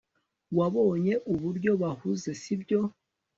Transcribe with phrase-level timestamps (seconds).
[0.57, 2.79] wabonye uburyo bahuze, sibyo